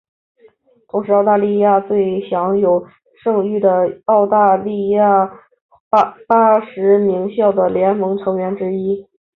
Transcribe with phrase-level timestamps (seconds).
[0.87, 2.83] 同时也是澳大利亚最享有
[3.23, 5.27] 盛誉的澳大利亚
[5.91, 6.57] 八大
[7.05, 9.05] 名校的联盟成员之一。